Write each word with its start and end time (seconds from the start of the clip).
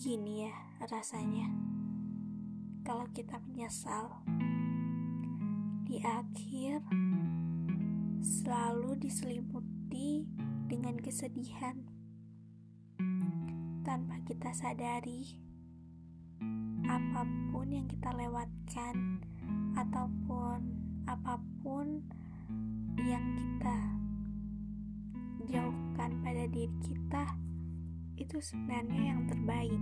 gini 0.00 0.48
ya 0.48 0.56
rasanya. 0.88 1.44
Kalau 2.88 3.04
kita 3.12 3.36
menyesal 3.44 4.24
di 5.84 6.00
akhir 6.00 6.80
selalu 8.24 8.96
diselimuti 8.96 10.24
dengan 10.72 10.96
kesedihan. 10.96 11.84
Tanpa 13.84 14.24
kita 14.24 14.56
sadari 14.56 15.36
apa 16.88 17.28
pun 17.52 17.68
yang 17.68 17.84
kita 17.84 18.16
lewatkan 18.16 19.20
ataupun 19.76 20.64
apa 21.12 21.36
pun 21.60 22.00
yang 23.04 23.36
kita 23.36 23.78
jauhkan 25.44 26.16
pada 26.24 26.48
diri 26.48 26.72
kita 26.80 27.49
itu 28.20 28.36
sebenarnya 28.44 29.16
yang 29.16 29.24
terbaik. 29.24 29.80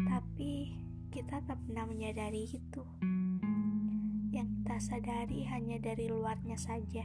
Tapi 0.00 0.72
kita 1.12 1.44
tak 1.44 1.60
pernah 1.68 1.84
menyadari 1.84 2.48
itu. 2.48 2.82
Yang 4.32 4.48
kita 4.64 4.76
sadari 4.80 5.44
hanya 5.44 5.76
dari 5.76 6.08
luarnya 6.08 6.56
saja. 6.56 7.04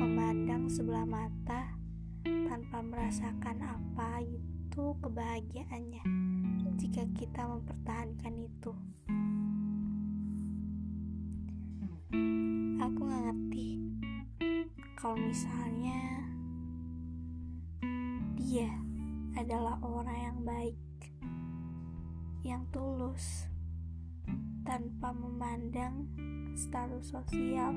Memandang 0.00 0.72
sebelah 0.72 1.04
mata 1.04 1.76
tanpa 2.24 2.80
merasakan 2.80 3.60
apa 3.60 4.24
itu 4.24 4.96
kebahagiaannya 5.04 6.02
jika 6.80 7.06
kita 7.14 7.42
mempertahankan 7.46 8.34
itu. 8.40 8.72
Aku 12.82 13.00
gak 13.06 13.22
ngerti. 13.30 13.68
Kalau 14.98 15.16
misalnya 15.20 16.13
adalah 19.44 19.76
orang 19.84 20.18
yang 20.24 20.38
baik, 20.40 20.80
yang 22.48 22.64
tulus, 22.72 23.44
tanpa 24.64 25.12
memandang 25.12 26.08
status 26.56 27.12
sosial 27.12 27.76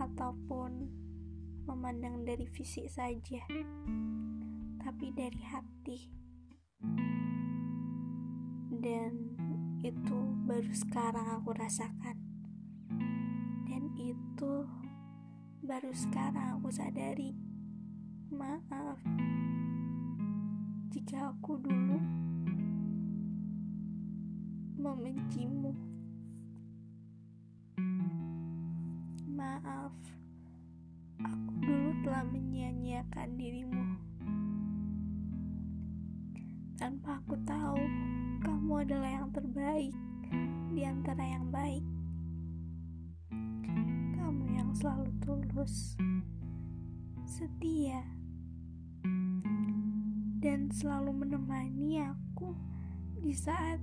ataupun 0.00 0.88
memandang 1.68 2.24
dari 2.24 2.48
fisik 2.48 2.88
saja, 2.88 3.44
tapi 4.80 5.12
dari 5.12 5.42
hati. 5.44 6.00
Dan 8.72 9.12
itu 9.84 10.18
baru 10.48 10.72
sekarang 10.72 11.36
aku 11.36 11.52
rasakan. 11.52 12.16
Dan 13.68 13.92
itu 14.00 14.64
baru 15.60 15.92
sekarang 15.92 16.56
aku 16.56 16.72
sadari 16.72 17.36
Maaf 18.32 18.96
jika 20.92 21.32
aku 21.32 21.56
dulu 21.56 21.96
membencimu. 24.76 25.72
Maaf, 29.32 29.96
aku 31.24 31.52
dulu 31.64 31.96
telah 32.04 32.28
menyia-nyiakan 32.28 33.28
dirimu. 33.40 33.86
Tanpa 36.76 37.24
aku 37.24 37.40
tahu, 37.48 37.80
kamu 38.44 38.84
adalah 38.84 39.10
yang 39.24 39.32
terbaik 39.32 39.96
di 40.76 40.84
antara 40.84 41.24
yang 41.24 41.48
baik. 41.48 41.84
Kamu 44.20 44.44
yang 44.52 44.76
selalu 44.76 45.08
tulus, 45.24 45.96
setia 47.24 48.04
dan 50.42 50.66
selalu 50.74 51.22
menemani 51.22 52.02
aku 52.02 52.50
di 53.22 53.30
saat 53.30 53.78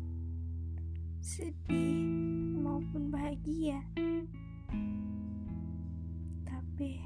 sedih 1.24 2.60
maupun 2.60 3.08
bahagia. 3.08 3.80
Tapi 6.44 7.00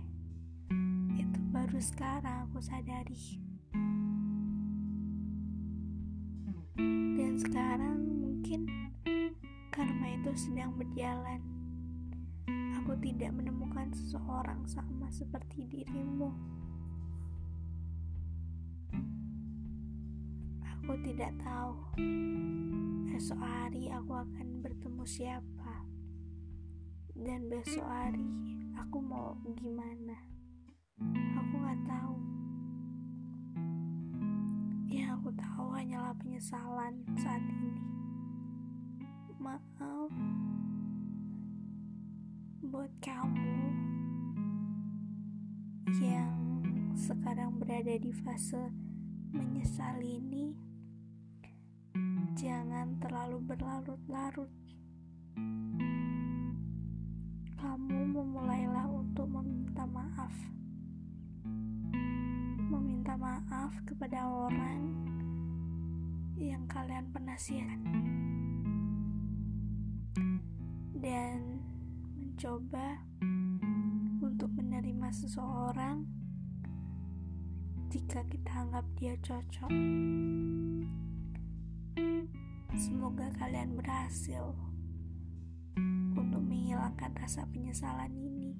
itu 1.13 1.39
baru 1.53 1.77
sekarang 1.77 2.49
aku 2.49 2.65
sadari. 2.65 3.37
Dan 7.13 7.37
sekarang 7.37 8.01
mungkin 8.25 8.65
karma 9.69 10.17
itu 10.17 10.33
sedang 10.33 10.73
berjalan. 10.81 11.45
Aku 12.81 12.97
tidak 12.97 13.29
menemukan 13.37 13.93
seseorang 13.93 14.65
sama 14.65 15.13
seperti 15.13 15.69
dirimu. 15.69 16.33
Aku 20.83 20.99
tidak 20.99 21.31
tahu 21.39 21.79
esok 23.15 23.39
hari 23.39 23.87
aku 23.87 24.19
akan 24.19 24.59
bertemu 24.59 25.07
siapa, 25.07 25.87
dan 27.15 27.47
besok 27.47 27.87
hari 27.87 28.27
aku 28.75 28.99
mau 28.99 29.31
gimana. 29.55 30.19
Aku 31.39 31.55
gak 31.55 31.79
tahu. 31.87 32.15
Yang 34.91 35.23
aku 35.23 35.29
tahu 35.39 35.65
hanyalah 35.71 36.11
penyesalan 36.19 36.99
saat 37.15 37.39
ini. 37.47 37.79
Maaf 39.39 40.11
buat 42.59 42.91
kamu 42.99 43.55
yang 46.03 46.35
sekarang 46.91 47.55
berada 47.55 47.95
di 47.95 48.11
fase 48.11 48.67
menyesal 49.31 50.03
ini 50.03 50.72
jangan 52.33 52.97
terlalu 52.99 53.37
berlarut-larut. 53.45 54.51
Kamu 57.55 57.99
memulailah 58.11 58.89
untuk 58.91 59.29
meminta 59.29 59.87
maaf. 59.87 60.33
Meminta 62.67 63.15
maaf 63.15 63.71
kepada 63.87 64.27
orang 64.27 64.81
yang 66.35 66.65
kalian 66.67 67.07
pernah 67.13 67.37
siapkan. 67.39 68.03
Dan 70.97 71.63
mencoba 72.19 72.99
untuk 74.23 74.49
menerima 74.55 75.07
seseorang 75.13 76.03
jika 77.93 78.25
kita 78.25 78.51
anggap 78.65 78.85
dia 78.97 79.13
cocok. 79.21 79.69
Semoga 82.73 83.29
kalian 83.37 83.77
berhasil 83.77 84.49
untuk 86.17 86.41
menghilangkan 86.41 87.13
rasa 87.13 87.45
penyesalan 87.53 88.09
ini. 88.17 88.57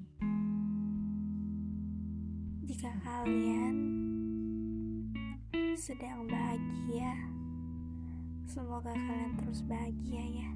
Jika 2.62 2.94
kalian 3.02 3.76
sedang 5.74 6.30
bahagia, 6.30 7.18
semoga 8.46 8.94
kalian 8.94 9.34
terus 9.42 9.66
bahagia 9.66 10.24
ya. 10.30 10.50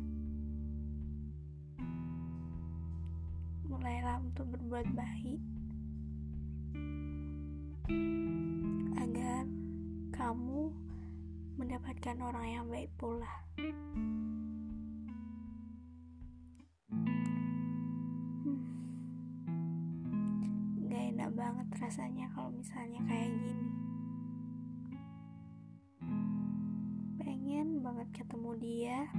Mulailah 3.66 4.22
untuk 4.22 4.54
berbuat 4.54 4.86
baik 4.94 5.42
agar 9.02 9.44
kamu 10.14 10.87
mendapatkan 11.58 12.14
orang 12.22 12.46
yang 12.46 12.66
baik 12.70 12.86
pula. 12.94 13.26
Hmm. 13.58 14.70
Gak 20.86 21.04
enak 21.18 21.34
banget 21.34 21.66
rasanya 21.82 22.30
kalau 22.30 22.54
misalnya 22.54 23.02
kayak 23.10 23.34
gini. 23.42 23.74
Pengen 27.18 27.82
banget 27.82 28.06
ketemu 28.14 28.50
dia, 28.62 29.10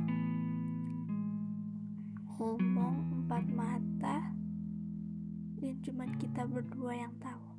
ngomong 2.40 3.20
empat 3.20 3.46
mata, 3.52 4.32
dan 5.60 5.76
cuman 5.84 6.16
kita 6.16 6.48
berdua 6.48 7.04
yang 7.04 7.12
tahu. 7.20 7.52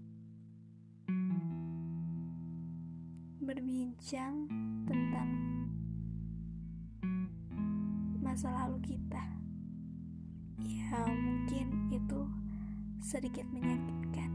Berbincang 3.51 4.47
tentang 4.87 5.27
masa 8.23 8.47
lalu 8.47 8.95
kita. 8.95 9.27
Ya, 10.63 11.03
mungkin 11.11 11.91
itu 11.91 12.31
sedikit 13.03 13.43
menyakitkan. 13.51 14.31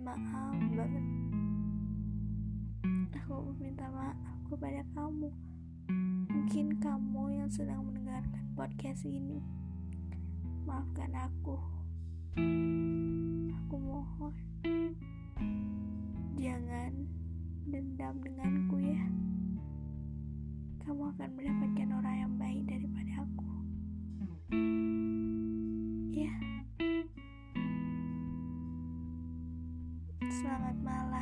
Maaf 0.00 0.56
banget. 0.72 1.04
Aku 3.20 3.52
minta 3.60 3.84
maaf 3.92 4.40
kepada 4.48 4.80
kamu. 4.96 5.28
Mungkin 6.32 6.80
kamu 6.80 7.36
yang 7.36 7.52
sedang 7.52 7.84
mendengarkan 7.84 8.48
podcast 8.56 9.04
ini. 9.04 9.44
Maafkan 10.64 11.12
aku. 11.12 11.60
Aku 13.52 13.76
mohon 13.76 14.53
Jangan 16.94 17.10
dendam 17.66 18.14
denganku 18.22 18.76
ya. 18.78 19.02
Kamu 20.86 21.10
akan 21.16 21.30
mendapatkan 21.34 21.88
orang 21.90 22.16
yang 22.22 22.32
baik 22.38 22.62
daripada 22.70 23.12
aku. 23.24 23.50
Ya. 26.14 26.34
Selamat 30.28 30.76
malam. 30.86 31.13